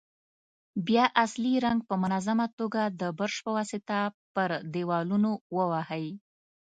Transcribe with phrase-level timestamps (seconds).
[0.87, 3.99] بیا اصلي رنګ په منظمه توګه د برش په واسطه
[4.33, 6.07] پر دېوالونو ووهئ.